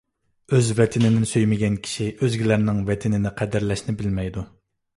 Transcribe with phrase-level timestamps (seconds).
[0.53, 4.49] ئۆز ۋەتىنىنى سۆيمىگەن كىشى ئۆزگىلەرنىڭ ۋەتىنىنى قەدىرلەشنى بىلمەيدۇ.